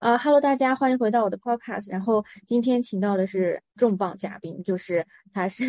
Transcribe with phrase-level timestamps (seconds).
[0.00, 1.90] 呃哈喽，大家欢迎回到我的 podcast。
[1.90, 5.64] 然后今天请到的是重磅嘉宾，就是他是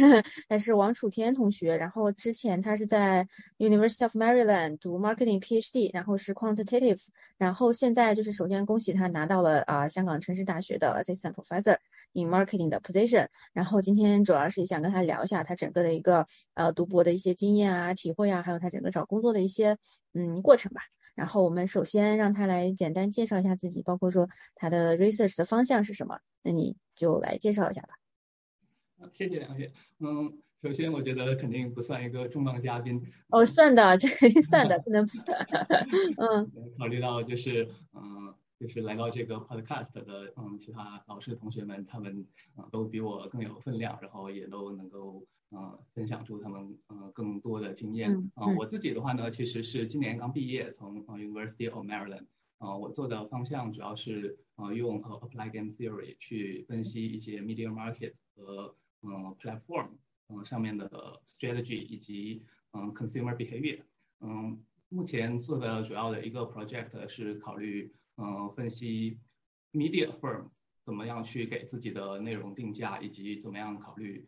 [0.50, 1.78] 他是王楚天同学。
[1.78, 3.26] 然后之前他是在
[3.58, 7.00] University of Maryland 读 marketing PhD，然后是 quantitative。
[7.38, 11.78] 然后现在就是首先恭喜他拿到了啊香港城市大学的 assistant professor
[12.12, 13.26] in marketing 的 position。
[13.54, 19.78] 然后今天主要是想跟他聊一下他整个的一个呃读博的一些经验啊、体会啊，还有他整个找工作的一些
[20.14, 20.82] 嗯过程吧。
[21.18, 26.20] 然后我们首先让他来简单介绍一下自己，包括说他的 research 的方向是什么。
[26.44, 27.96] 那你就来介绍一下吧。
[29.12, 29.72] 谢谢梁雪。
[30.00, 33.02] 嗯，首先我觉得肯定不算一个重磅嘉宾。
[33.30, 35.38] 哦，算的，这肯定算的，不能不算。
[36.18, 36.52] 嗯。
[36.78, 42.26] 考虑到就是，嗯，就是来到这个 podcast 的，嗯，其他老师同学们，他们
[42.56, 45.26] 啊都比我更有分量，然后也都能够。
[45.50, 48.46] 呃，分享出他们呃更多的经验啊。
[48.58, 52.26] 我自己的话呢，其实是今年刚毕业，从呃 University of Maryland。
[52.58, 59.92] 啊，我做的方向主要是呃用呃 Applied Game Theory 去分析一些 Media Market 和呃 Platform
[60.28, 63.84] 嗯上面的 Strategy 以及嗯 Consumer Behavior。
[64.20, 69.18] 嗯，目前做的主要的一个 Project 是考虑嗯分析
[69.72, 70.50] Media Firm
[70.84, 74.28] 怎么样去给自己的内容定价，以及怎么样考虑。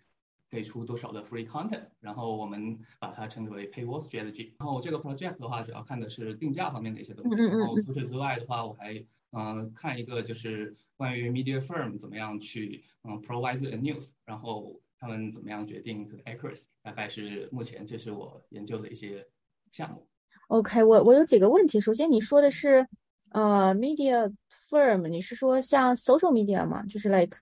[0.51, 4.53] 给出多少的 free content，然后我们把它称之为 paywall strategy。
[4.57, 7.35] 然后这个 project 的话，主要看的是定价方面的一些东西。
[7.35, 16.63] 然后除此之外的话，我还嗯看一个就是关于 media firm 怎么样去嗯 provide the news，然后他们怎么样决定这个 accuracy。
[16.81, 19.27] 大概是目前这是我研究的一些
[19.69, 20.07] 项目。
[20.47, 21.79] OK，我我有几个问题。
[21.79, 22.87] 首先你说的是
[23.31, 24.33] 呃 media
[24.69, 26.83] firm，你是说像 social media 吗？
[26.85, 27.37] 就是 like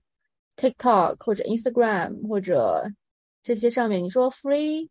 [0.56, 2.90] TikTok 或者 Instagram 或者
[3.42, 4.88] 这些上面，你说 free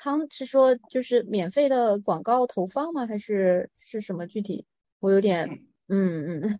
[0.00, 3.06] con 是说就是免费的广告投放吗？
[3.06, 4.64] 还是是什么具体？
[5.00, 5.48] 我有点
[5.88, 6.58] 嗯嗯，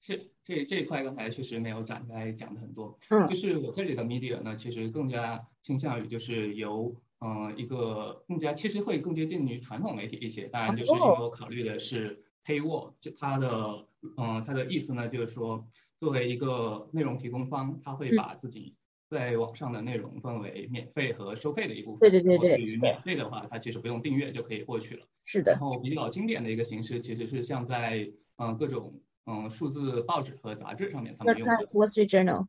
[0.00, 2.98] 是 这这一块刚才确实没有展开讲的很多。
[3.10, 10.48] 嗯，就是我这里的 media 呢，其实更加倾向于就是由嗯一个更加其实会更接近于传统媒体一些。
[10.48, 13.86] 当然，就是因为我考虑的是 paywall，就它的
[14.16, 15.68] 嗯它的意思呢，就是说。
[16.00, 18.76] 作为一个内容提供方，他会把自己
[19.08, 21.98] 在网上的内容分为免费和收费的一部分。
[21.98, 22.56] 对对对对。
[22.56, 25.04] 对于免费的话，它其实不用订阅就可以获取了。
[25.24, 25.50] 是的。
[25.50, 31.54] 然后比较经典的一个形式，其实是像在嗯各种嗯数字报纸和杂志上面他们用的。
[31.56, 32.46] Wall Street Journal。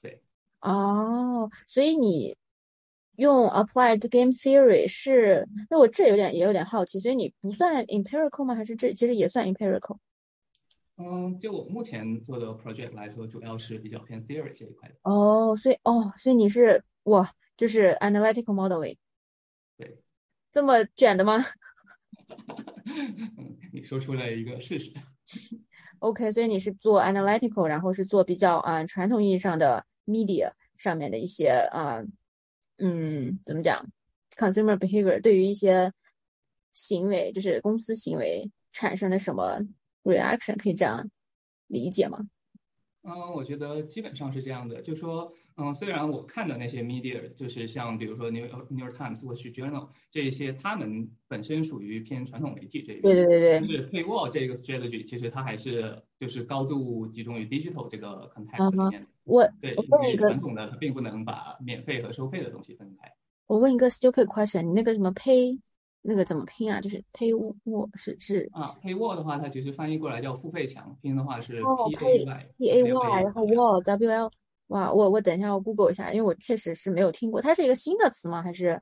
[0.00, 0.22] 对。
[0.62, 2.34] 哦，所以你
[3.20, 5.46] 用 Applied Game Theory 是？
[5.68, 8.54] 那我这有点也有点好奇，所以你不算 empirical 吗？
[8.54, 9.98] 还是这其实也算 empirical？
[10.96, 14.94] 嗯，就我目前做的 project 来说，主要是比较偏 theory 这一块的。
[15.02, 18.96] 哦，所以哦，所以你是哇，就是 analytical modeling。
[19.76, 20.02] 对。
[20.50, 21.44] 这么卷的吗？
[23.72, 24.92] 你说出来一个试试。
[26.00, 32.02] OK，所以你是做 analytical，然后是做比较啊传统意义上的 media 上面的一些啊，
[32.80, 33.86] 嗯，怎么讲
[34.36, 35.92] ，consumer behavior 对于一些
[36.72, 39.60] 行为，就是公司行为产生的什么
[40.02, 41.08] ？reaction 可以这样
[41.66, 42.18] 理解吗？
[43.02, 53.60] 嗯，我觉得基本上是这样的，就说，嗯，虽然我看的那些 media，就是像比如说 New New York Times 或是 Journal 这一些，他们本身属于偏传统媒体这一对对对对。
[53.60, 58.82] 就是 paywall 这个 strategy，其实它还是就是高度集中于 digital 这个 context 里面。
[58.82, 59.48] 我对，我
[59.98, 63.12] 问一个传统的，它并不能把免费和收费的东西分开。
[63.46, 65.58] 我问一个 stupid question，你那个什么 pay？
[66.02, 66.80] 那个怎么拼啊？
[66.80, 71.62] 就是 paywall 是是啊，paywall 的话，它其实翻译过来叫付费墙，拼的话是
[71.98, 74.30] p a y p a y，然后 wall w l，
[74.68, 78.42] 哇，我我等一下我 Google 一下，因为我确实是没有听过，它是一个新的词吗？
[78.42, 78.80] 还是？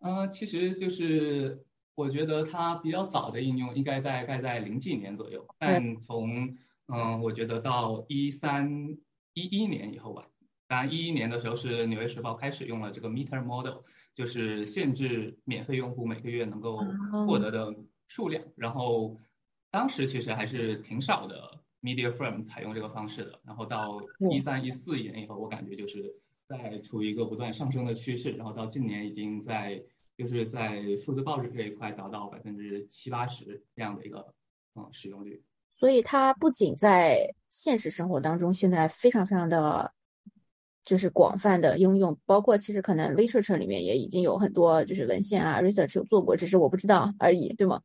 [0.00, 1.62] 嗯，其实就是
[1.94, 6.56] 我觉得它比较早的应用应该大概在零几年左右，但从
[6.86, 8.96] 嗯，我觉得到一三
[9.38, 10.28] 一一年以后吧，
[10.66, 13.82] 当然一一年的时候是纽约时报开始用了这个 meter model。
[14.14, 16.78] 就是限制免费用户每个月能够
[17.24, 17.72] 获得的
[18.08, 19.16] 数量，然后
[19.70, 24.02] 当时其实还是挺少的 media firm 采用这个方式的，然后到
[24.32, 26.12] 一三一四年以后，我感觉就是
[26.48, 29.80] 在处于一个不断上升的趋势，然后到近年已经在
[30.16, 34.34] 就是在数字报纸这一块达到百分之七八十这样的一个
[34.74, 35.40] 嗯使用率。
[35.78, 39.92] 所以它不仅在现实生活当中现在非常非常的。
[40.84, 47.82] 就是广泛的应用，包括其实可能 literature 里面也已经有很多就是文献啊 research 有做过，只是我不知道而已，对吗？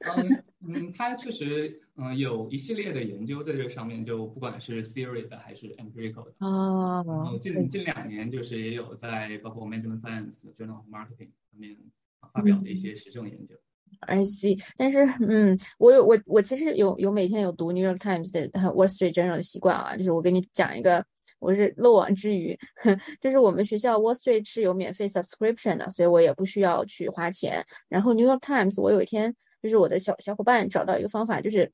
[0.00, 6.34] 嗯嗯，它确实嗯有一系列的研究在这上面，就不管是 theory 的还是 empirical 的。
[6.46, 7.02] 哦。
[7.06, 11.74] 然后近近两年就是也有在包括 management science journal of marketing 上面
[12.34, 13.54] 发表的一些实证研究。
[14.00, 21.04] I see，但是嗯，我有我我其实有有每天有读 New York Times 的 Wall Street Journal 的习惯啊，就是我给你讲一个，
[21.38, 22.58] 我是漏网之鱼，
[23.20, 27.64] 就是我们学校 Wall Street 是有免费 subscription 的，所以我也不需要去花钱。
[27.88, 31.70] 然后 New York Times 我有一天就是我的小小伙伴找到一个方法，就是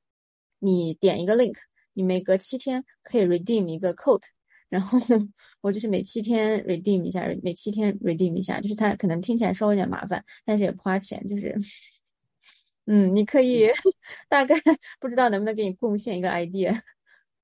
[0.58, 1.56] 你点一个 link，
[1.94, 4.22] 你每隔七天可以 redeem 一个 code。
[4.68, 4.98] 然后
[5.62, 11.56] 我就是每七天 redeem 一下，每七天 redeem 一下，就是它可能听起来稍微有点麻烦，但是也不花钱，就是，
[12.88, 13.68] 嗯，你可以
[14.28, 14.54] 大概
[14.98, 16.80] 不知道能不能给你贡献一个 idea，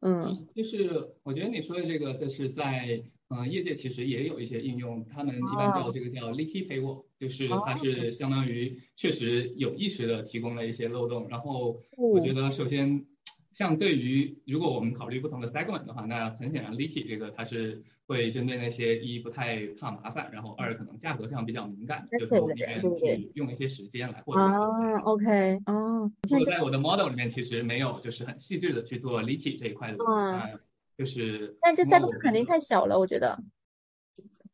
[0.01, 7.77] 嗯，就是我觉得你说的这个，就是在嗯业界其实也有一些应用，他们一般叫这个叫 leaky paywall，就是它。
[7.77, 13.07] 是相当于确实有意识的提供了一些漏洞，然后我觉得首先。
[13.53, 24.41] 像对于如果我们考虑不同的 segment 的话，那很显然 Leaky 这个它是会针对那些一不太怕麻烦，然后二可能价格上比较敏感，就是我宁愿去用一些时间来获得。
[24.43, 26.11] 啊，OK，哦。
[26.31, 30.59] 我在我的 model 里面其实没有就是很细致的去做 Leaky 这一块的，嗯，
[30.99, 31.57] 就是。
[31.63, 33.43] 但这 segment 肯定太小了，我觉得。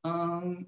[0.03, 0.67] 嗯，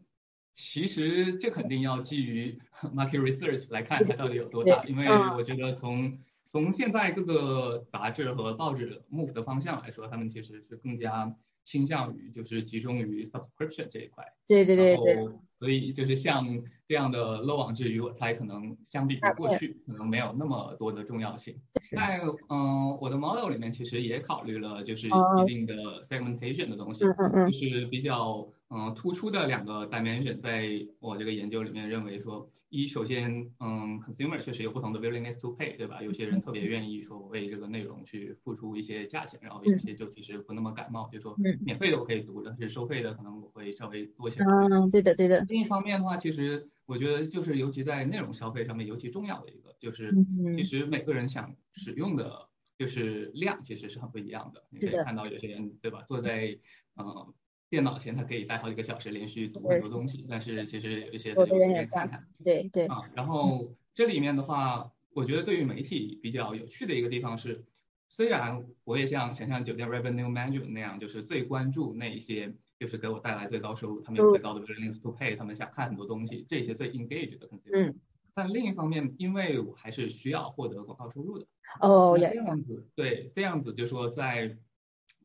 [0.53, 6.19] 其实这肯定要基于 market research 来看它到底有多大，因为我觉得从
[6.53, 11.35] 从现在各个杂志和报纸 move 的方向来说，他们其实是更加
[11.65, 14.23] 倾向于就是集中于 subscription 这一块。
[14.47, 15.29] 对对对对。
[15.59, 16.45] 所以就是像
[16.87, 21.57] 这样的漏网之鱼，我猜可能相比于过去可能没有那么多的重要性。
[21.97, 22.21] 在
[22.51, 30.69] 嗯，我的 model 里面其实也考虑了就是一定的 segmentation 的东西，就是比较嗯突出的两个 dimension，在
[31.01, 32.47] 我这个研究里面认为说。
[32.73, 36.03] 一，首先，嗯，consumer 确实有不同的 willingness to pay，对吧？
[36.03, 44.43] 有些人特别愿意说为这个内容去付出一些价钱，然后有些就其实不那么感冒，就说免费的我可以读，但是收费的可能我会稍微多一些。
[44.43, 45.45] 嗯，对的，对的。
[45.51, 50.11] 另一方面的话，其实我觉得就是尤其在内容消费上面尤其重要的一个，就是
[50.57, 52.49] 其实每个人想使用的
[52.79, 54.65] 就是量其实是很不一样的。
[54.71, 56.03] 你可以看到有些人，对吧？
[56.09, 56.59] 坐在
[56.97, 57.35] 嗯。
[57.73, 60.27] 电脑前，他可以待好几个小时，连续读很多东西。
[60.29, 62.23] 但是其实有一些，有的人也看看。
[62.45, 62.87] 对对。
[62.87, 67.65] 啊，然后这里面的话，我觉得对于媒体比较有趣的一个地方是，
[68.11, 77.71] 虽然我也像想象酒店 revenue management 那样，就是最关注那一些，就是给我带来最高收入，他们有最高的 willingness to pay，他们想看很多东西，这些最 engage 的 consumer。
[77.73, 77.95] 嗯。
[78.35, 81.47] 但另一方面，因为我还是需要获得广告收入的。
[81.81, 84.59] 哦，这样子，对，这样子就说在。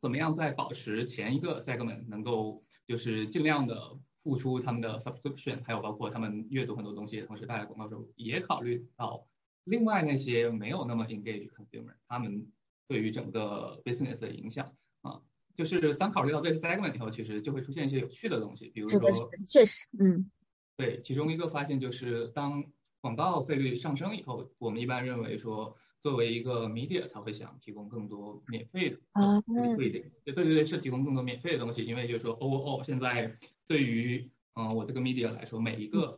[0.02, 9.28] 怎么样在保持前一个 segment 能够就是尽量的付出他们的 subscription，还有包括他们阅读很多东西，同时带来广告收入，也考虑到
[9.64, 12.52] 另外那些没有那么 engage consumer，他们
[12.88, 15.22] 对于整个 business 的影响啊，
[15.56, 19.00] 就是当考虑到这个 segment 以后，其实就会出现一些有趣的东西，比如说
[19.48, 20.30] 确实，嗯，
[20.76, 22.64] 对，其中一个发现就是当
[23.02, 25.76] 广告费率上升以后，我们一般认为说。
[26.08, 33.38] 作为一个 media，他会想提供更多免费的啊，不一定，对对对，是提供更多免费的东西，因为就是说，overall 现在
[33.68, 36.18] 对于嗯我这个 media 来说，每一个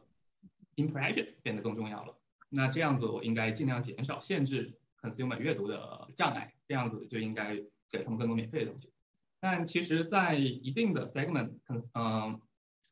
[0.76, 2.16] impression 变得更重要了。
[2.50, 7.56] 那这样子，我应该尽量减少限制 consumer 阅读的障碍，这样子就应该
[7.90, 8.94] 给他们更多免费的东西。
[9.40, 11.54] 但其实，在一定的 segment
[11.96, 12.40] 嗯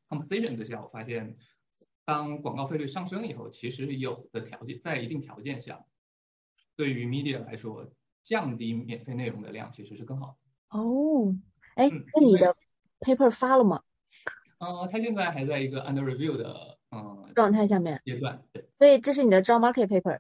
[0.10, 1.38] composition 之下，我发现，
[2.06, 5.86] 当广告费率上升以后，其实有的条件，在一定条件下。
[6.78, 7.86] 对于 media 来说，
[8.24, 10.80] 降低免费内容的量其实是更好的。
[10.80, 11.36] 哦，
[11.76, 12.56] 哎，那你的
[13.00, 13.82] paper 发了吗？
[14.60, 18.42] 嗯，它现在还在一个 under review 的嗯状态下面阶段。
[18.54, 20.20] 对，所以这是你的 job market paper。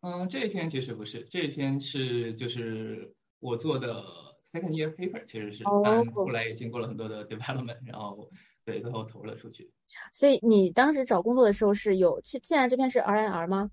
[0.00, 4.04] 嗯，这一篇其实不是，这一篇是就是我做的
[4.44, 8.28] second year paper，其实是，但后来也经过了很多的 development，然后
[8.64, 9.70] 对最后投了出去。
[10.12, 13.70] 所以你当时找工作的时候是有，现现在这篇是 RNR 吗？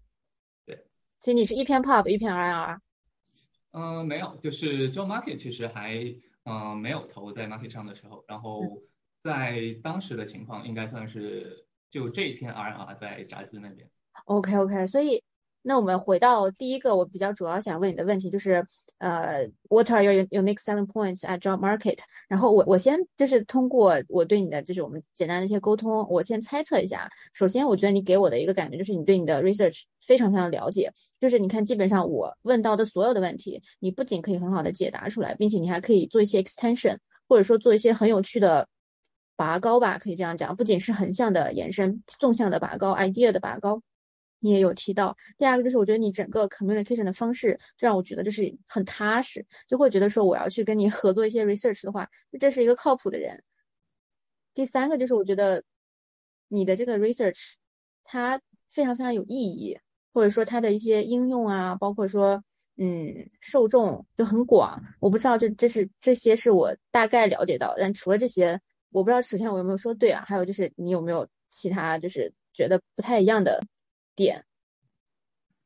[1.20, 2.80] 所以你是一篇 pop 一篇 RNR，
[3.72, 5.96] 嗯，没有，就是 job market 其实还
[6.46, 8.82] 嗯没有投在 market 上的时候，然后
[9.24, 13.90] 在当时的情况应该算是就这一篇 RNR 在杂志那边。
[14.26, 15.24] OK OK，所以。
[15.62, 18.66] 那我们回到第一个，我比较主要想问你的问题就是，
[19.00, 21.98] 呃，What are your unique selling points at job market？
[22.27, 27.10] 然后我我先就是通过我对你的就是我们简单的一些沟通，我先猜测一下。
[27.34, 38.68] 首先，我觉得你给我的一个感觉就是你对你的 research 非常非常了解，就是你看基本上我问到的所有的问题，你不仅可以很好的解答出来，并且你还可以做一些 extension，或者说做一些很有趣的
[39.38, 43.82] 拔高吧，可以这样讲，不仅是横向的延伸，纵向的拔高，idea 的拔高。
[44.39, 53.41] 你也有提到，第二个就是我觉得你整个 communication 的方式，就让我觉得就是很踏实，就会觉得说我要去跟你 合作一些 research 的话，这是一个靠谱的人。
[54.53, 55.63] 第三个就是我觉得
[56.48, 57.53] 你的这个 research
[58.03, 58.41] 它
[58.72, 59.77] 非常非常有意义，
[60.13, 62.43] 或者说它的一些应用啊，包括说
[62.77, 64.81] 嗯受众就很广。
[65.00, 68.60] 我不知道，就这是这些是我大概了解到，但除了这些，
[68.91, 70.24] 我不知道首先我有没有说对啊？
[70.27, 73.62] 还有就是你有没有其他就是觉得不太一样的
[74.26, 74.44] 点？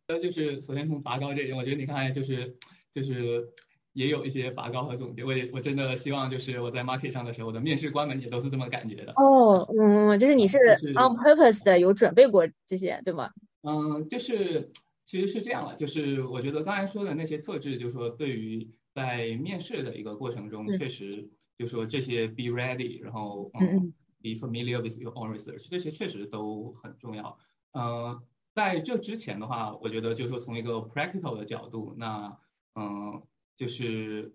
[0.07, 2.57] 呃，就是首先从拔高这点，我觉得你看就是
[2.91, 3.48] 就是
[3.93, 5.24] 也有一些拔高和总结。
[5.24, 9.13] 我也我真的希望就是我在 market 上的时候，我的面试官们也都是这么感觉的。
[9.13, 10.57] 哦，嗯，就是你是
[10.91, 13.31] on purpose 的，有准备过这些，对吗？
[13.62, 14.69] 嗯，就是
[15.05, 27.38] 其实是这样了，就是我觉得刚才说的那些特质，就是说对于在面试的一个过程中，确实就说这些 be ready，然后嗯 be familiar with your own research，这些确实都很重要。
[27.72, 28.22] 嗯。
[28.53, 32.38] 在这之前的话，我觉得就是说从一个 practical 的角度，那
[32.75, 33.22] 嗯，
[33.57, 34.33] 就是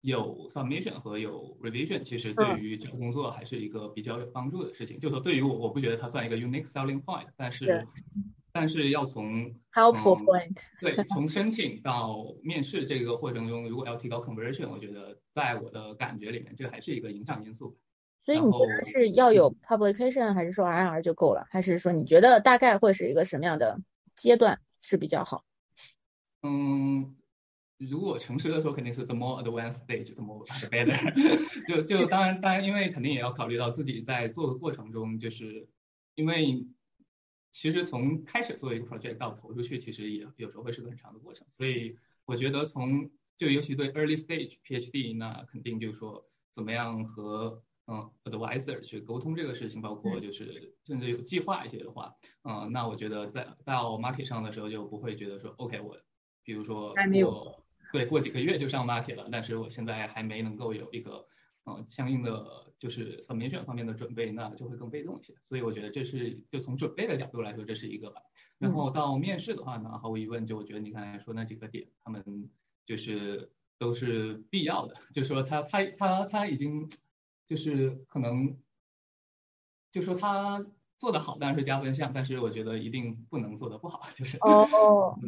[0.00, 4.98] 有 submission 和有 revision，其实对于找工作还是一个比较有帮助的事情。
[4.98, 7.86] 就说对于我，我不觉得它算一个 unique selling point，但是
[8.52, 17.76] 但是要从 helpful point，对，从申请到面试这个过程中，如果要提高 conversion，我觉得在我的感觉里面，这还是一个影响因素。
[18.24, 21.46] 所以你觉得是要有 publication 还是说 IR 就够了？
[21.50, 23.78] 还是说你觉得大概会是一个什么样的
[24.14, 25.44] 阶段是比较好？
[26.42, 27.14] 嗯，
[27.78, 30.94] 如果诚实的说，肯定是 the more advanced stage the more the better。
[31.68, 35.68] 就就当然当然，因为肯定也要考虑到自己在做的过程中，就是
[36.14, 36.66] 因为
[37.52, 41.46] 其实从开始做一个 project 到投出去，其实也有时候会是个很长的过程。
[41.50, 52.14] 所以我觉得从就尤其对 early stage PhD，那肯定就是说怎么样和嗯，advisor 去沟通这个事情，包括就是甚至有计划一些的话，
[52.44, 55.94] 嗯，那我觉得在到 market 上的时候就不会觉得说，OK，我
[56.42, 56.94] 比如说
[57.26, 57.62] 我
[57.92, 61.26] 对过几个月就上 market 了，但是我现在还没能够有一个
[61.66, 65.34] 嗯相应的就是 submission 方面的准备，那就会更被动一些。
[65.44, 68.22] 所以我觉得这是就从准备的角度来说，这是一个吧。
[68.58, 72.24] 然后到面试的话呢，毫无疑问，就我觉得你刚才说那几个点，他们
[72.86, 76.88] 就是都是必要的， 就说他他他他已经。
[77.46, 78.56] 就是可能，
[79.92, 80.64] 就说他
[80.96, 85.18] 做的好当然是加分项，但是我觉得一定不能做的不好，就是哦。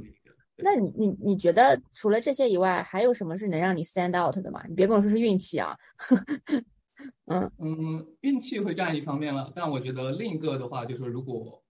[0.58, 4.64] 那你你你觉得除了这些以外，还有什么是能让你 stand out 的吗？
[4.66, 5.76] 你别跟我说是运气啊。
[7.26, 11.62] 嗯嗯，运气会占一方面了，但我觉得另一个的话，就是如果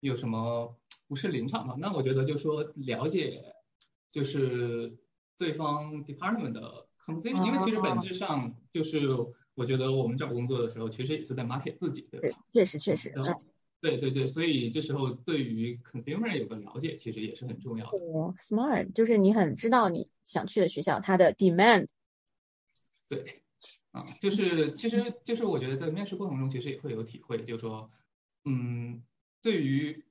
[0.00, 3.40] 有什么不是临场嘛，那我觉得就说了解
[4.10, 4.98] 就是
[5.36, 8.98] 对方 department 的 concept，因为其实本质上就是。
[9.58, 12.38] 我觉得我们找工作的时候，其实也是在 market 自己，对吧？
[12.52, 13.12] 确实确实。
[13.80, 17.98] 对对对，所以这时候对于 consumer 有个了解，其实也是很重要的。
[18.36, 21.88] Smart 就是你很知道你想去的学校它的 demand。
[23.08, 23.42] 对，
[23.90, 27.90] 啊，就是其实就是我觉得在面试过程中，其实也会有体会，就是说，
[28.44, 29.02] 嗯，
[29.42, 30.04] 对于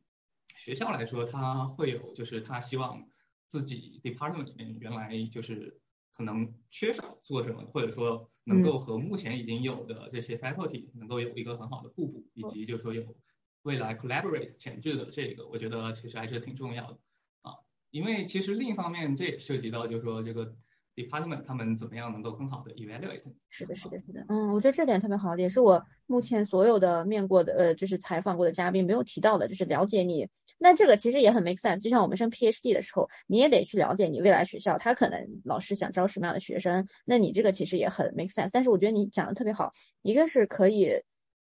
[0.58, 3.08] 学校来说，他会有就是他希望
[3.48, 5.80] 自己 department 里面原来就是。
[6.14, 13.16] 可能缺少做什么，或者说能够和目前已经有的这些 faculty 能够有一个很好的互补，以及就是说有
[13.64, 17.00] 未来 collaborate 潜质的这个，我觉得其实还是挺重要的
[17.42, 17.54] 啊。
[17.92, 20.56] 因为其实另一方面，这也涉及到就是说这个。
[20.98, 23.22] Department 他们怎么样能够更好的 evaluate？
[23.50, 30.28] 是的，是的，是的，嗯，我觉得这点特别好，也是我目前所有的面过的，呃，就是采访过的嘉宾没有提到的，就是了解你。
[30.58, 38.50] 那这个其实也很 make sense，就像我们升 PhD 的时候，你也得去了解你未来学校，他可能老师想招什么样的学生，那你这个其实也很 make sense。
[38.52, 40.92] 但是我觉得你讲的特别好，一个是可以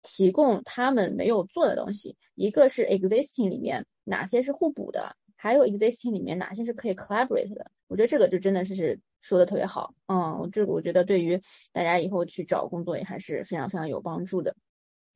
[0.02, 7.70] 提供他们没有做的东西，一个是 existing 里面哪些是互补的，还有 existing 里面哪些是可以 collaborate 的。
[7.86, 8.98] 我觉得这个就真的是。
[9.26, 11.36] 说的特别好，嗯，这个我觉得对于
[11.72, 14.54] 大家以后去找工作也还是非常非常有帮助的。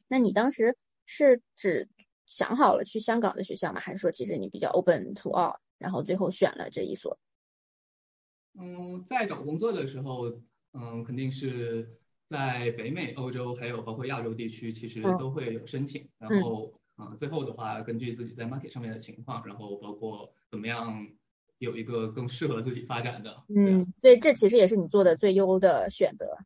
[0.08, 0.76] 那你当时
[1.06, 1.88] 是只
[2.26, 3.78] 想好了去香港的学校吗？
[3.78, 7.16] 还是说其实你比较 open to all，然后最后选了这一所？
[8.58, 10.28] 嗯，在找工作的时候，
[10.72, 11.88] 嗯，肯定是
[12.28, 16.08] 在北美、欧洲，还有包括亚洲地区，其实都会有申请。
[16.18, 21.06] 然后，嗯，最后的话，根据自己在 market 上面的情况，然后包括怎么样。
[21.60, 26.36] 有一个更适合自己发展的，嗯，对，这其实也是你做的最优的选择。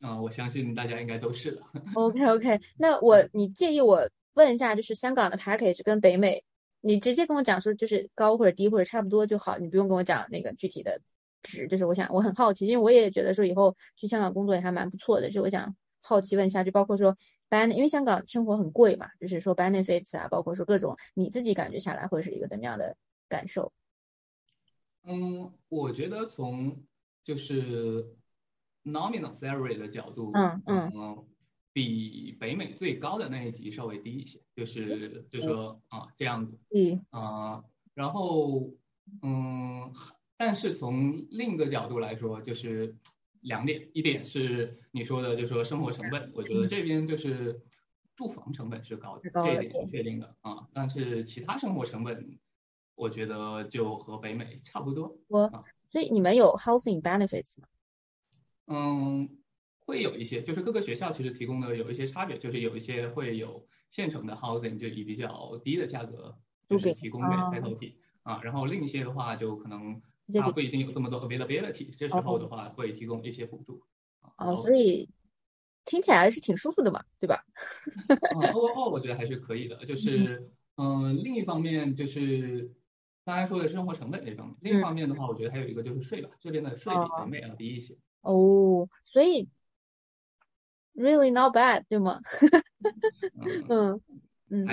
[0.00, 1.62] 嗯，我相信大家应该都是的。
[1.94, 4.00] OK OK，那我你介意我
[4.32, 6.42] 问一下，就是香港的 package 跟北美，
[6.80, 10.98] 你直接跟我讲说就是高或者低或者差不多就好，你不用跟我讲那个具体的
[11.42, 11.66] 值。
[11.68, 17.14] 就是我想我很好奇，因为我也觉得说以后去香港工作也还蛮不错的，就我想好奇问一下，就包括说
[17.50, 22.96] ben，因为香港生活很贵嘛，就是说 benefits 啊，包括说各种你自己感觉下来会是一个怎么样的
[23.28, 23.70] 感受？
[25.06, 26.84] 嗯，我觉得从
[27.24, 28.04] 就是
[28.84, 30.32] nominal salary 的角度，
[30.66, 31.26] 嗯嗯，
[31.72, 36.58] 比北美最高的那一级稍微低一些，就是就说啊这样子，
[37.12, 38.72] 嗯啊，然后
[39.22, 39.92] 嗯，
[40.36, 42.96] 但是从另一个角度来说，就是
[43.42, 47.60] 两点，一点是你说的，就说生活成本，我觉得这边就是
[48.16, 52.38] 住房成本是高的，这一点是确定的啊，但是其他生活成本，
[52.96, 55.16] 我觉得就和北美差不多。
[55.28, 55.48] 我
[55.88, 57.68] 所以你们有 housing benefits 吗？
[58.66, 59.38] 嗯。
[59.88, 66.36] 会有一些，就是各个学校其实提供的有一些差别，就是有一些会有现成的 housing，就以比较低的价格
[66.68, 70.02] 就是提供给 faculty 啊，然后另一些的话就可能
[70.34, 73.80] 它不一定有这么多 availability，这时候的话会提供一些补助。
[74.38, 75.08] 哦，所以
[75.84, 77.44] 听起来是挺舒服的嘛，对吧？
[78.34, 82.68] 哦哦，我觉得还是可以的，就是嗯，另一方面就是
[83.26, 87.94] 刚才说的生活成本这方面，另一方面的话，我觉得还有一个就是税吧，这边的税比北美要低一些。
[88.22, 89.48] 哦，所以。
[90.98, 92.18] Really not bad，对吗？
[93.68, 94.00] 嗯
[94.48, 94.66] 嗯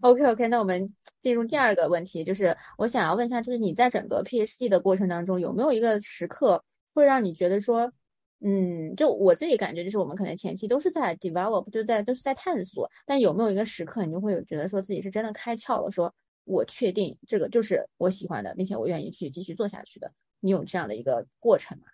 [0.00, 7.92] ，OK OK，那我们进入第二个问题，就是我想要问一下，就是你在整个 PhD 的过程当中，有没有一个时刻会让你觉得说，
[8.40, 16.10] 嗯，就我自己感觉，就是我们可能前期都是在 develop，就在都是在探索，但有没有一个时刻，你就会有觉得说自己是真的开窍了，说
[16.44, 21.84] 我确定这个就是我喜欢的，并且我愿意去继续做下去的，你有这样的一个过程吗？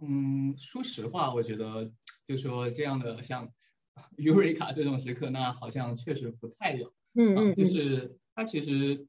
[0.00, 1.90] 嗯，说实话，我觉得
[2.26, 3.50] 就说这样的像
[4.18, 6.92] 尤瑞卡这种时刻，那好像确实不太有。
[7.14, 9.06] 嗯嗯，就是它其实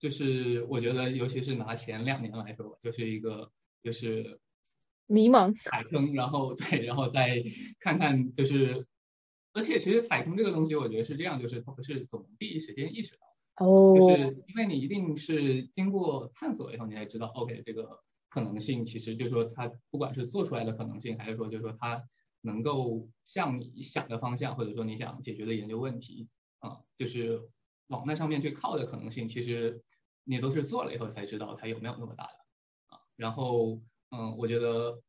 [0.00, 4.40] 就是我觉得，尤其是拿前两年来说，就是一个就是
[5.06, 7.40] 迷茫踩坑，然后 对，然后再
[7.78, 8.84] 看看就是，
[9.54, 18.02] 而且其实踩坑这个东西，我觉得是这样，就是它不是总第一时间意识到，哦，就是因为你一定是经过探索以后，你才知道，OK 这个。
[18.30, 22.02] 可能性其实就是说，它不管是做出来的可能性，还是说就是说它
[22.40, 26.26] 能够向你想的方向，或者说你想解决的研究问题
[26.58, 27.40] 啊，就是
[27.86, 29.80] 往那上面去靠的可能性，其实
[30.24, 32.32] 你都是做了以后才知道它有没有那么大的
[32.88, 32.98] 啊。
[33.14, 33.80] 然后
[34.10, 35.00] 嗯，我觉得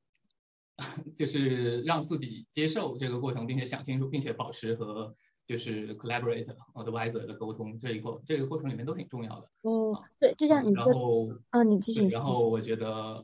[1.18, 5.16] 就是让自己接受这个过程，并且想清楚，并且保持和。
[5.48, 9.48] 就是 collaborate advisor 的沟通这一过这个过程里面都挺重要的。
[9.61, 12.07] 哦，对，就像你然后啊，你继续。
[12.07, 13.24] 然后我觉得，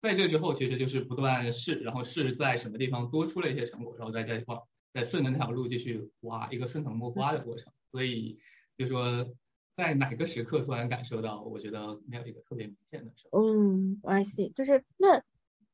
[0.00, 4.60] 在这之后，其实就是不断试，然后试在什么地方多出了一些成果，然后再再往
[4.92, 7.72] 再顺着那条路继续挖一个顺藤摸瓜的过程。
[7.92, 8.36] 所以
[8.76, 9.24] 就说，
[9.76, 13.40] 在哪个时刻突然感受到，我觉得没有一个特别明显的时候。
[13.40, 15.22] 嗯，I see，就是那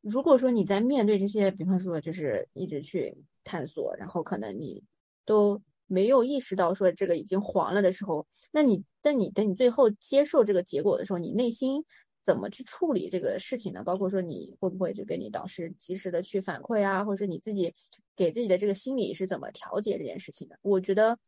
[0.04, 3.16] 如果说你在面对这些，比方说就是一直去。
[3.46, 4.82] 探索，然后可能你
[5.26, 11.84] 都没有意识到说这个已经黄了的时候，那你但你等你最后接受这个结果的时候，你内心
[12.24, 13.84] 怎么去处理这个事情呢？
[13.84, 17.74] 包括说你会不会就跟你导师及时的去反馈啊，或者说你自己
[18.16, 20.58] 给自己的这个心理是怎么调节这件事情的？
[20.62, 21.18] 我觉得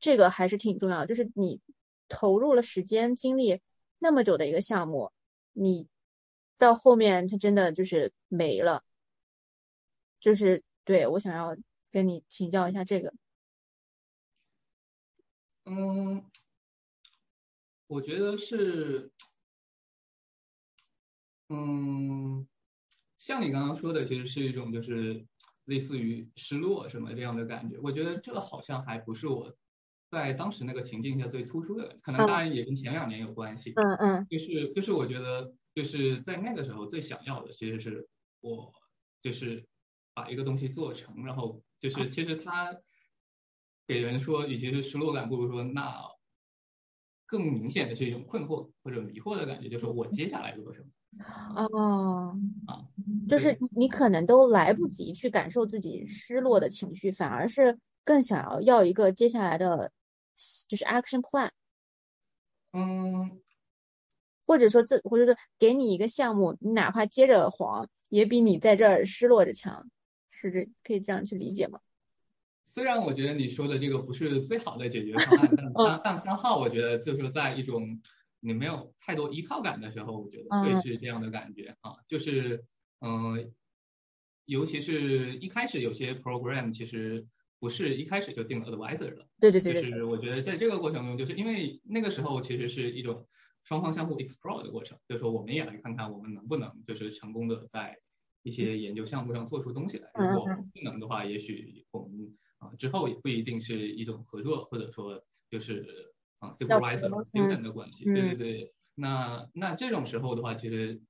[0.00, 1.60] 这个还是挺重要的，就是你
[2.08, 3.60] 投入了时间精力
[4.00, 5.12] 那么久的一个项目，
[5.52, 5.86] 你
[6.58, 8.84] 到后面他真的就是没了，
[10.20, 10.62] 就是。
[10.86, 11.56] 对，我想要
[11.90, 13.10] 跟你请教一下这个。
[15.64, 16.22] 嗯，
[17.86, 19.10] 我觉得是，
[21.48, 22.46] 嗯，
[23.16, 25.24] 像你刚刚说的，其实是一种就是
[25.64, 27.78] 类似于失落什么这样的感觉。
[27.82, 29.56] 我觉得这好像还不是我
[30.10, 33.72] 在当时那个情境下最突出的，可能当然也跟前两年有关系。
[33.74, 34.26] 嗯嗯。
[34.28, 38.08] 就是就是我觉得就是在那个时候最想要的，其实是
[38.40, 38.72] 我
[39.20, 39.66] 就是。
[40.16, 42.72] 把一个东西做成，然后就是其实他
[43.84, 46.04] 给人说，与其是失落感，不如说那
[47.26, 50.86] 更明显的是一种困惑或者迷惑的感觉，就是我接下来做什么？
[51.56, 52.86] 哦，啊，
[53.28, 59.90] 就是你你可能都来不及去感受自己失落的情绪，反而是更想要要一个接下来的，
[60.68, 61.50] 就是 action plan。
[62.72, 63.42] 嗯，
[64.54, 69.84] 或者说这，或者说给你一个项目，你哪怕接着黄，也比你在这儿失落着强。
[70.30, 71.80] 是这可以这样去理解吗？
[72.64, 78.00] 虽然我觉得你说的这个不是最好的解决方案，但 但三号我觉得就是在一种
[78.38, 82.64] 你没有太多依靠感的时候，我觉得会是这样的感觉啊，就是
[83.00, 83.52] 嗯，
[84.44, 87.26] 尤其是一开始有些 program 其实
[87.58, 93.26] 不是一开始就定了 advisor 的，对对对，就是我觉得在这个过程中，就是因为那个时候其实是一种
[93.64, 97.98] 双方相互 explore 的过程，就是说我们也来看看我们能不能就是成功的在。
[98.46, 108.04] 一些研究项目上做出东西来，如果不能的话，也许我们啊之后也不一定是一种合作，或者说就是啊 supervisor student 的关系。
[108.04, 111.00] 对对对，那那这种时候的话，其实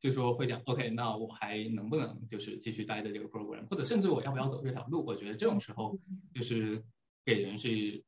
[0.00, 5.04] 就说会讲，OK，那我还能不能就是继续待在这个 program，或者甚至我要不要走这条路？
[5.04, 5.98] 我觉得这种时候
[6.32, 6.82] 就是
[7.22, 8.02] 给人是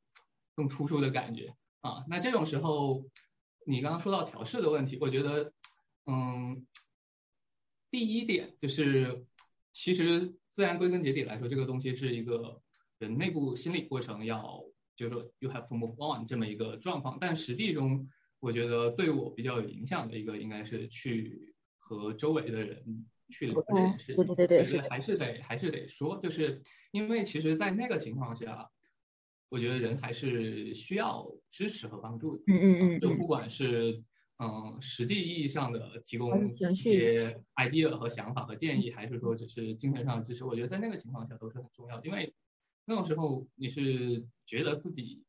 [0.55, 2.03] 更突出的感觉啊。
[2.09, 3.05] 那这种时候，
[3.67, 5.53] 你刚刚说到调试的问题，我觉得，
[6.07, 6.67] 嗯，
[7.91, 9.25] 第一点就是，
[9.73, 12.63] 其实自然归根结底来说，这个东西是一个
[12.99, 14.65] 人内部心理过程，要
[14.97, 18.09] 就是说 you have to move on 这么一个状况，但实际中。
[18.41, 24.17] 我觉得对我比较有影响的一个，应该是去和周围的人去聊这件事情。
[24.17, 28.71] 对对对对，还是得还是得说，就是因为其实，在那个情况下，
[29.49, 32.43] 我觉得人还是需要支持和帮助的。
[32.47, 33.01] 嗯嗯嗯。
[33.01, 34.03] 就不管是
[34.39, 42.07] 嗯实际意义上的提供一些 idea 和想法和建议，还是说只是精神上的支持，我觉得在那个情况下都是很重要的。
[42.07, 42.35] 因为
[42.85, 45.23] 那种时候你是觉得自己。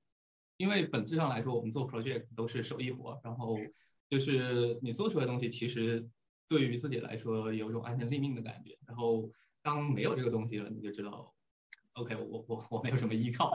[0.57, 3.57] 因为本质上来说，我们做 project 都是手艺活，然后
[4.09, 6.09] 就是你做出来的东西，其实
[6.47, 8.77] 对于自己来说有一种安身立命的感觉。
[8.87, 9.29] 然后
[9.61, 11.34] 当没有这个东西了，你就知道
[11.95, 13.51] ，OK，我我我没有什么依靠，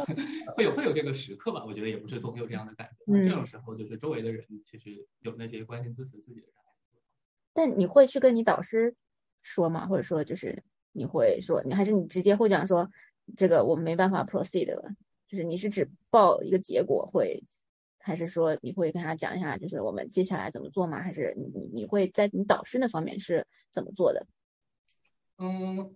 [0.57, 1.65] 会有会有这个时刻吧？
[1.65, 3.23] 我觉得也不是总有这样的感觉。
[3.23, 6.55] 这种时候，就是周围的人其实有那些关心支持自己的人。
[7.53, 8.95] 但你会去跟你导师
[9.43, 9.87] 说吗？
[9.87, 12.89] 或者说，就是你会说，你还是你直接会讲说，
[13.37, 14.91] 这个我们没办法 proceed 了。
[15.29, 17.41] 就是你是只报一个结果会，
[17.99, 21.01] 还是说你会跟他讲一下，就是我们接下来怎么做吗？
[21.01, 24.27] 还是你你你会在你导师那方面是怎么做的？
[25.39, 25.95] 嗯，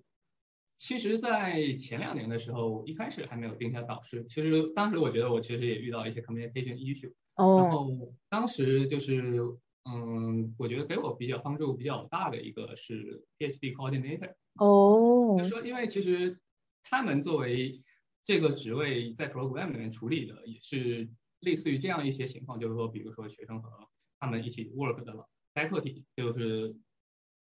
[0.76, 4.24] 其实，在前两年的时候，一开始还没有定下导师。
[4.24, 7.88] 其实当时我觉得我其实也遇到一些 communication issue，然后
[8.28, 9.40] 当时就是
[9.84, 14.34] 嗯，我觉得给我比较帮助比较大的一个是 PhD coordinator。
[14.56, 16.38] 哦，就说因为其实
[16.82, 17.82] 他们作为
[18.24, 21.08] 这个职位在 program 里面处理的也是
[21.40, 23.70] 类似于这样一些情况，就是说，比如说学生和
[24.18, 25.14] 他们一起 work 的
[25.54, 26.74] faculty，就是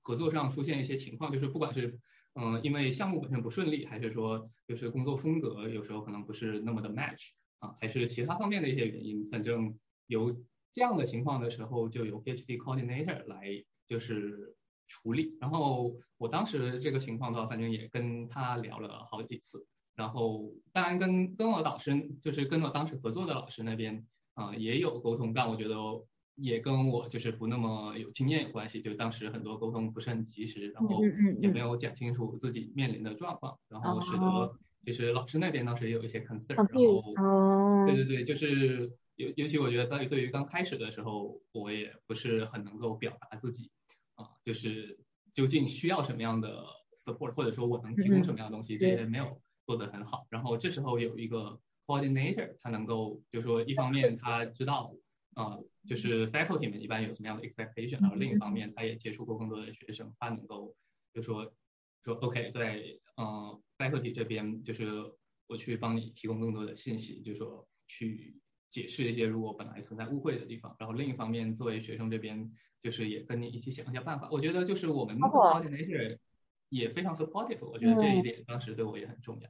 [0.02, 1.98] 合作上出现一些情况，就是不管是
[2.34, 10.36] 嗯因为项目本身不顺利，还是说就是工作风格有时候可能不是那么的 match 啊，还是其他方面的一些原因，反正有
[10.72, 14.56] 这样的情况的时候，就由 PhD coordinator 来就是
[14.88, 15.36] 处理。
[15.40, 19.66] 然后我当时这个情况的话，反正也跟他聊了好几次。
[19.94, 25.76] 然后，当然跟跟我导师，就是跟我当时合作的老师那边啊，也有沟通，但我觉得
[26.36, 31.02] 也跟我就是不那么有经验有关系，就当时很多沟通不是很及时，然后
[31.40, 43.70] 也没有讲清楚自己面临的状况，然后使得就是老师那边当时也有一些 concern，然后对对对，就是尤尤其我觉得在对于刚开始的时候，我也不是很能够表达自己
[44.14, 44.98] 啊，就是
[45.32, 46.64] 究竟需要什么样的
[46.96, 49.40] support，或者说我能提供什么样的东西，这些没有。
[49.66, 54.94] 做得很好，然后这时候有一个 coordinator，他能够就是说一方面他知道
[55.32, 60.74] 啊，就是 faculty 们一般有什么样的 expectation，然后另一方面他也接触过更多的学生，他能够
[61.12, 61.52] 就说
[62.04, 62.82] 说 OK，在
[63.16, 64.90] 嗯 faculty 这边就是
[65.46, 68.36] 我去帮你提供更多的信息，就是说去
[68.70, 72.50] 解释一些如果本来存在误会的地方，然后另一方面作为学生这边
[72.82, 74.28] 就是也跟你一起想一下办法。
[74.30, 76.18] 我觉得就是我们 coordinator。
[76.70, 79.48] 也非常 supportive，我觉得这一点当时对我也很重要。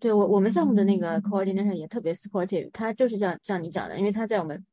[0.00, 4.64] 对我我们项目的那个 coordinator 也特别 supportive，他就是像像你讲的，因为他在我们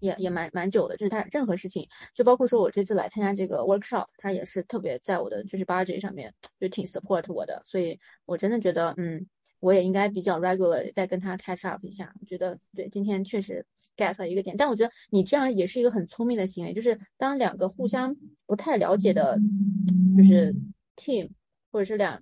[0.00, 9.24] 也也蛮蛮久的，就是他任何事情，就包括说我这次来参加这个 workshop，他也是特别在我的就是 budget 上面就挺 support 我的，所以我真的觉得嗯，
[9.60, 12.12] 我也应该比较 regular 再跟他 catch up 一下。
[12.20, 13.64] 我觉得对今天确实
[13.96, 19.38] get 了一个点，但我觉得你这样也是一个很聪明的行为，就是当两个互相不太了解的，
[20.16, 20.54] 就是
[20.96, 21.30] team。
[21.72, 22.20] 或者是两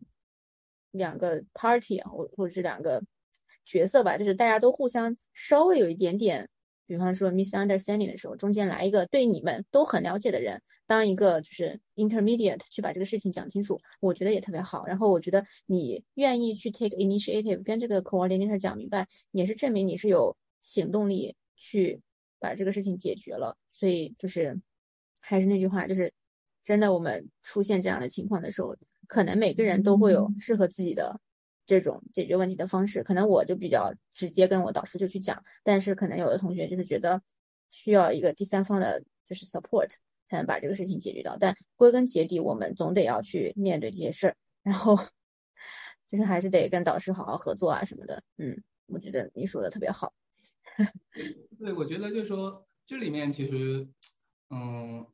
[0.90, 3.02] 两个 party，或或者是两个
[3.64, 6.46] 角色吧，就是大家都互相稍微有一点点，
[6.88, 14.84] 比方说 misunderstanding 的时候，中间来一个对你们都很了解的人，当一个就是 intermediate 去把这个事情讲清楚，我觉得也特别好。
[14.86, 22.00] 然后我觉得你愿意去 take initiative 跟这个 coordinator 讲明白，也是证明你是有行动力去
[22.40, 23.56] 把这个事情解决了。
[23.72, 24.60] 所以就是
[25.20, 26.12] 还是那句话，就是
[26.64, 28.74] 真的我们出现这样的情况的时候。
[29.06, 31.18] 可能每个人都会有适合自己的
[31.68, 37.20] 这种解决问题的方式，可能我就比较直接跟我导师就去讲，但是可能有的同学就是觉得
[37.70, 39.90] 需要一个第三方的，就是 support
[40.30, 41.36] 才能把这个事情解决到。
[41.38, 44.96] 但归根结底，我们总得要去面对这些事儿，然后
[46.08, 48.22] 就是还是得跟导师好好合作啊什么的。
[48.38, 50.14] 嗯，我觉得你说的特别好。
[51.60, 53.86] 对，我觉得就是说这里面其实，
[54.48, 55.06] 嗯。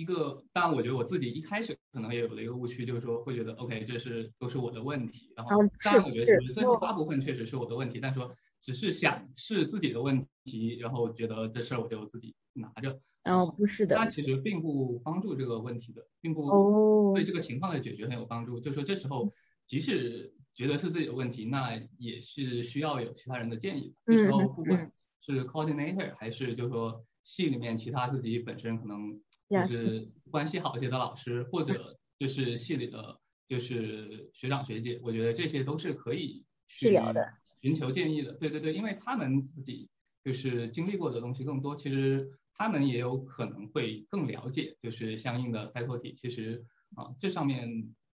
[0.00, 5.30] 一个，但我觉得我自己一开始可能也有了一个误区，就是说会觉得 OK，这是都是我的问题。
[5.36, 5.50] 然后，
[5.84, 18.58] 当然我觉得其实最后大部分确实是我的问题，但说只是想是自己的问题，然后觉得这事儿我就自己拿着然后不是的，它其实并不帮助这个问题的，并不哦对这个情况的解决很有帮助。
[18.58, 19.30] 就说这时候，
[19.66, 24.16] 即使觉得是自己的问题，那也是需要有其他人的建议的。
[24.16, 29.18] 这时候嗯不管是 coordinator 还是就是说系里面其他自己本身可能呀
[29.50, 38.32] 就是关系好一些的老师，或者就是系里的就是学长学姐，我觉得这些都是可以去聊的寻求建议的。
[38.34, 39.88] 对对对，因为他们自己
[40.24, 46.14] 就是经历过的东西更多，其实他们也有可能会更了解，就是相应的 faculty。
[46.16, 47.68] 其实啊，这上面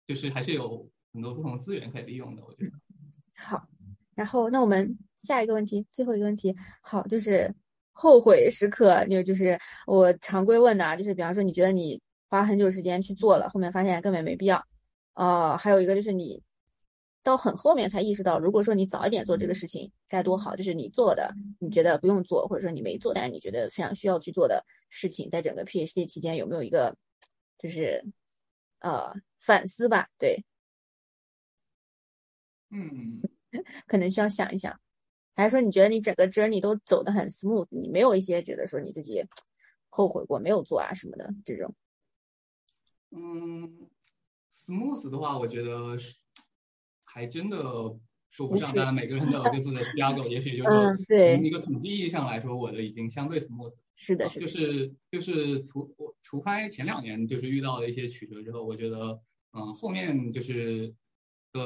[0.07, 2.73] 就是还是有很多不同的资源可以利用的，我觉得。
[3.38, 3.66] 好，
[4.14, 7.55] 然后那我们下一个问题，最后一个问题，好，就是
[7.93, 14.65] 后悔时刻，就就是我常规问的啊，就是比方说你觉得你花很久时间去做了，后面发现根本没必要，
[15.15, 16.43] 呃，还有一个就是你
[17.23, 26.97] 到很后面才意识到，如果说你早一点做这个事情该多好，就是你做了的，你觉得不用做，或者说你没做，但是你觉得非常需要去做的事情，在整个 PhD 期间有没有一个
[27.59, 28.05] 就是
[28.81, 30.09] 呃反思吧？
[30.19, 30.45] 对。
[32.71, 33.21] 嗯，
[33.87, 34.75] 可能需要想一想，
[35.35, 39.25] 还是说你觉得你整个 journey 都走得很 smooth，你没有一些觉得说你自己
[39.88, 41.75] 后悔过没有做啊什么的这种？
[43.11, 43.88] 嗯
[44.53, 46.14] ，smooth 的话，我觉得是
[47.05, 47.59] 还真的
[48.31, 48.73] 说不上。
[48.75, 53.75] 当然，每个人都有各自的 struggle， 也许就是从一个统计意义上来说，我的已经相对 smooth。
[53.95, 59.21] 是的，啊是的，就是就是除我除开前两年就是遇到了一些曲折之后，我觉得
[59.53, 60.95] 嗯后面就是
[61.53, 61.61] 的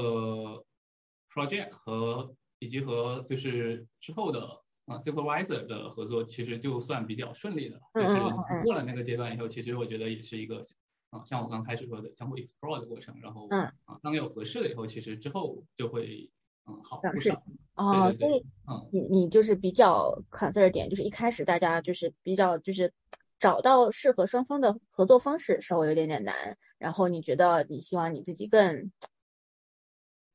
[1.33, 4.41] project 和以及和就是之后的
[4.87, 8.19] 啊 supervisor 的合作，其实就算比较顺利的，就是
[8.63, 10.65] 过了那个阶段以后，其实我觉得也是一个
[11.11, 13.61] 啊像我刚开始说的相互 explore 的过程，然后嗯。
[13.85, 16.31] 啊当有合适了以后，其实之后就会
[16.67, 17.43] 嗯好不少。
[17.75, 18.89] 哦，对对所以嗯。
[18.93, 22.93] 你你就是比较 concern 点，就是一开始大家就是比较就是
[23.39, 28.91] 找到适合双方的合作方式稍微有点点难，然后你觉得你希望你自己更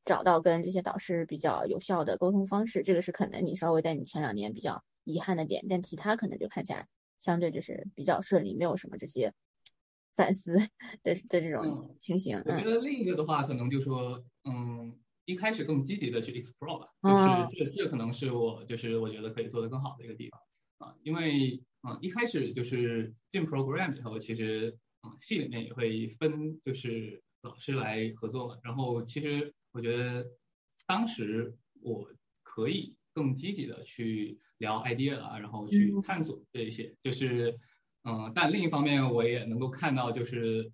[0.05, 6.87] 找到跟这些导师比较有效的沟通方式，这个是可能你稍微在你前两年比较遗憾的点，但其他可能就看起来
[7.19, 9.31] 相对就是比较顺利，没有什么这些
[10.15, 10.53] 反思
[11.03, 20.41] 的的这种嗯情形，嗯我觉得另一个的话，可能就说，嗯，一开始更积极的去 explore 吧，哦就是这这可能是我就是我觉得可以做得更好的一个地方
[20.89, 30.25] 啊，因为嗯一开始就是进 program 以后，其实啊系里面也会分就是老师来合作嘛，然后其实我觉得
[30.85, 32.09] 当时我
[32.43, 37.57] 可以更积极的去聊 idea 了，然后去嗯探索这一些，就是
[38.03, 40.71] 嗯，但另一方面我也能够看到就是。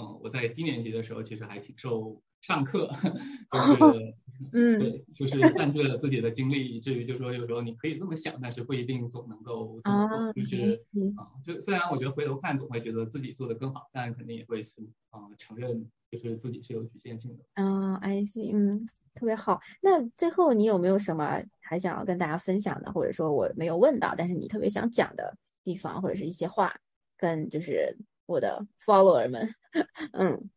[0.00, 2.88] 嗯，我在低年级的时候其实还挺受上课，
[3.50, 4.14] 就是
[4.52, 10.16] 嗯对，就是占据了自己的精力，以至于就是说有时候你可以这么想，但是不一定总能够这么做。
[10.16, 14.70] 啊，就是嗯啊，就虽然我觉得回头看总会觉得自己做的更好，但肯定也会是
[15.10, 17.44] 啊承认就是自己是有局限性的。
[17.62, 19.60] 啊，I see，嗯，特别好。
[19.80, 26.72] 那最后你有没有什么还想要跟大家分享的，或者说我没有问到，但是你特别想讲的地方，或者是一些话，
[27.16, 27.96] 跟就是
[28.26, 29.48] 我的 follower 们，
[30.12, 30.48] 嗯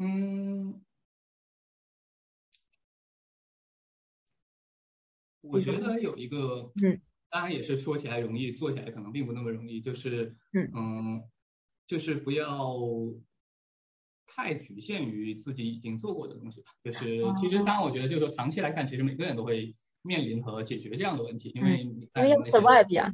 [0.00, 0.80] 嗯，
[5.40, 10.70] 我觉得有一个，嗯，当然也是说起来容易，做起来可能并不那么容易，就是嗯。
[10.74, 11.22] 嗯，
[11.86, 12.76] 就是不要
[14.26, 16.70] 太局限于自己已经做过的东西吧。
[16.84, 17.64] 就是其实，哦。
[17.66, 23.12] 当然我觉得就是说长期来看，其实每个人都会面临和解决这样的问题，因为因为要看那些 survive 呀，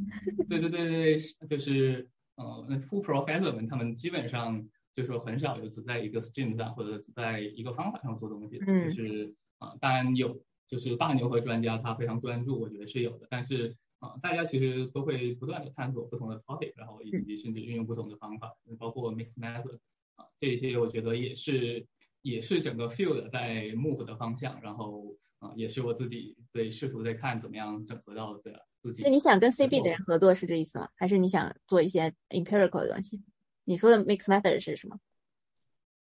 [0.50, 19.78] 对对对对，是就是呃，那 full professor 们他们基本上就是说很少有只在一个 stream 上或者只在一个方法上做东西就是啊、呃当然有就是大牛和专家他非常专注，我觉得是有的，但是啊、呃大家其实都会不断的探索不同的 topic，然后以及甚至运用不同的方法，包括 mix method
[20.16, 21.84] 啊、这一些我觉得也是
[22.22, 29.02] 也是整个 field 在 move 的方向，然后啊、也是我自己对试图在看怎么样整合到的自己。
[29.02, 30.88] 所以你想跟 CB 的人合作是这意思吗？
[30.96, 33.20] 还是你想做一些 empirical 的东西？
[33.64, 34.98] 你说的 mix method 是什么？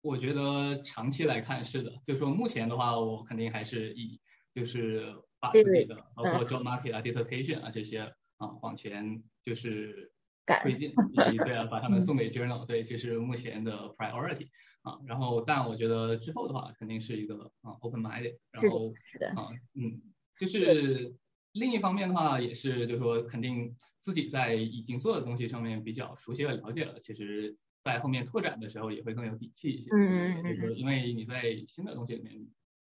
[0.02, 4.20] 我觉得长期来看是的，就说目前的话，我肯定还是以
[4.54, 8.02] 就是把自己的包括 job market 啊、dissertation 啊这些
[8.38, 10.12] 啊往前就是
[10.46, 14.48] 赶推进， 以及对啊，把他们送给 journal，对，这是目前的 priority
[14.84, 15.00] 啊。
[15.08, 20.02] 然后，但我觉得之后的话，肯定是一个啊 open minded，然是的后，是的，啊嗯，
[20.38, 21.16] 就是
[21.56, 27.58] 另一方面的话，也是就是说肯定自己在已经做的东西上面比较熟悉和了解了，其实。
[27.86, 32.34] 在后面拓展的时候也会更有底气一些，嗯嗯嗯就是说因为你在新的东西里面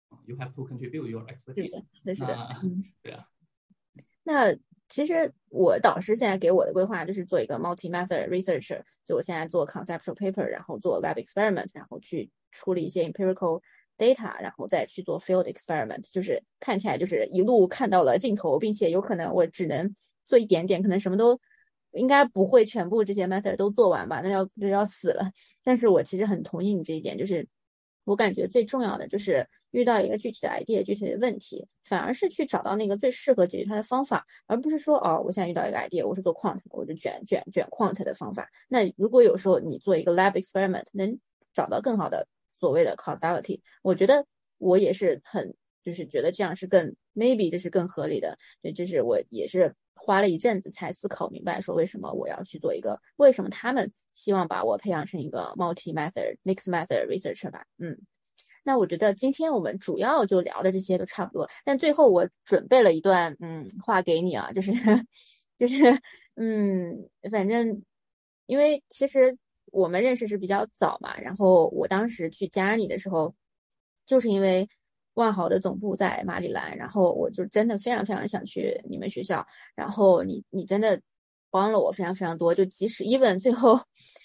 [0.09, 2.61] 啊，you have to contribute your expertise，的，是的，是的。
[3.00, 3.24] 对啊，
[4.24, 4.52] 那
[4.88, 13.62] 其实我导师现在给我的规划就是做一个 multi method researcher，就我现在做 conceptual paper，然后做 lab experiment，然后去处理一些 empirical
[13.99, 21.39] data，然后再去做 field experiment，就是看起来就是一路看到了尽头，并且有可能我只能做一点点，可能什么都
[21.93, 25.31] 应该不会全部这些 method 都做完吧，那要就要死了。
[25.63, 27.47] 但是我其实很同意你这一点，就是。
[28.05, 38.49] 我感觉最重要的就是遇到一个具体的 idea、具体的问题，反而是去找到那个最适合解决它的方法，而不是说哦，我现在遇到一个 idea，我是做 quant，我就卷卷卷 quant 的方法。
[38.67, 41.19] 那如果有时候你做一个 lab experiment，能
[41.53, 42.27] 找到更好的
[42.59, 44.25] 所谓的 causality，我觉得
[44.59, 48.37] 我也是很就是觉得这样是更 maybe 这是更合理的。
[48.62, 53.90] 对，这是我也是花了一阵子才思考明白，说为什么我要去做一个，为什么他们。
[54.14, 57.64] 希望把我培养成一个 multi method mix method researcher 吧。
[57.79, 57.97] 嗯，
[58.64, 61.49] 那我觉得今天我们主要就聊的这些都差不多。
[61.64, 64.73] 但最后我准备了一段嗯话给你啊，就是
[65.57, 65.77] 就是
[66.35, 67.81] 嗯，反正
[68.47, 69.38] 因为其实
[69.72, 73.35] 我们认识是比较早嘛，然后我当时去加你的时候，
[74.07, 74.68] 就是因为
[75.14, 81.00] 万豪的总部在马里兰，然后我就真的非常非常想去你们学校，然后你你真的。
[81.50, 83.81] 帮了我非常非常多，就即使 even 最后，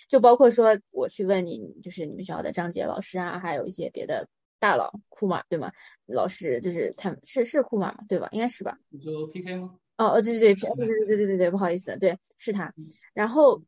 [0.09, 4.27] 就包括说我去问你，就是你们学校的张杰老师啊，还有一些别的
[4.59, 5.71] 大佬库马对吗？
[6.07, 8.27] 老师就是他们是是库马嘛对吧？
[8.33, 8.77] 应该是吧？
[8.89, 9.73] 你说 PK 吗？
[9.95, 12.73] 哦哦对对对对对对对对对不好意思，对是他，
[13.13, 13.63] 然后。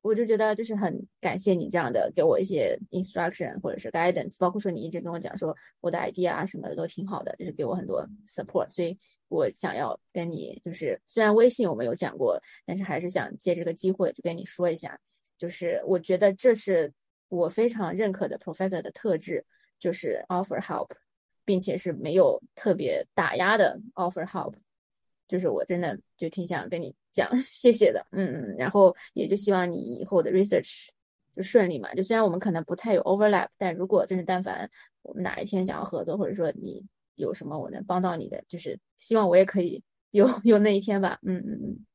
[0.00, 8.68] 我就觉得就是很感谢你这样的给我一些 instruction 或者是 guidance，包括说你一直跟我讲说我的 idea 啊什么的都挺好的，就是给我很多 support。
[8.68, 8.96] 所以
[9.28, 14.98] 我想要跟你就是虽然微信我们有讲过，但是还是想借这个机会就跟你说一下，
[15.36, 16.92] 就是我觉得这是
[17.28, 19.44] 我非常认可的 professor 的特质，
[19.78, 20.88] 就是 offer help，
[21.44, 24.54] 并且是没有特别打压的 offer help。
[25.28, 30.88] 就是我真的就挺想跟你讲 谢谢的，嗯嗯，然后也就希望你以后的 research
[31.36, 31.94] 就顺利嘛。
[31.94, 34.68] 就虽然我们可能不太有 overlap，但如果真的但凡
[35.02, 41.18] 我们哪一天想要合作，或者说你有什么我能帮到你的，就是希望我也可以有 有那一天吧。
[41.22, 41.86] 嗯嗯嗯。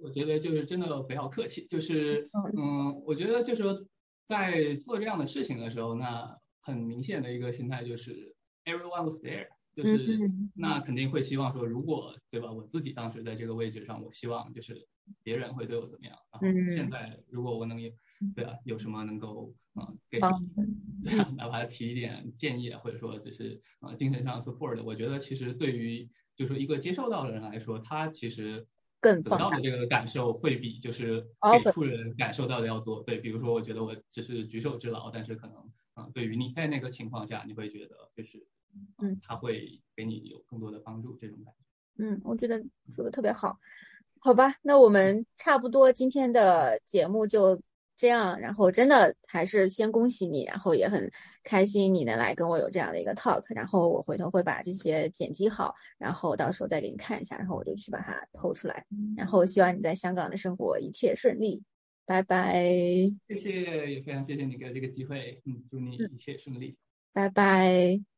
[0.00, 3.84] 我觉得就是真的不要客气，就是嗯，我觉得就是说
[4.28, 8.34] 在做这样的事情的时候，那很明显的一个心态就是
[8.64, 9.48] everyone was there。
[9.74, 14.86] 就是那肯定会希望说，如果对吧，我自己当时在这个位置上，我希望就是
[15.24, 16.16] 别人会对我怎么样。
[16.30, 17.90] 然后现在如果我能有，
[18.36, 20.20] 对啊，有什么能够啊给，
[21.02, 28.64] 对啊，哪怕提一点建议，或者说就是啊精神上 support，我觉得其实对于就是说一个接受到的人来说，他其实
[29.00, 33.02] 更得到的这个感受会比就是给出人感受到的要多。
[33.02, 35.56] 对，比如说我觉得我只是举手之劳，但是可能
[35.94, 38.46] 啊对于你在那个情况下，你会觉得就是。
[39.02, 41.60] 嗯，他会给你有更多的帮助，这种感觉。
[42.04, 43.58] 嗯，我觉得说的特别好，
[44.18, 47.60] 好吧，那我们差不多今天的节目就
[47.96, 48.36] 这样。
[48.40, 51.08] 然后真的还是先恭喜你，然后也很
[51.44, 53.44] 开心你能来跟我有这样的一个 talk。
[53.54, 58.84] 然后我回头会把这些剪辑好，然后到时候再给你看一下，然后我就去把它投出来。
[59.16, 61.62] 然后希望你在香港的生活一切顺利，
[62.04, 62.64] 拜拜。
[63.28, 66.76] 谢谢，也非常谢谢你给这个机会，嗯，祝你一切顺利，
[67.12, 68.13] 拜拜。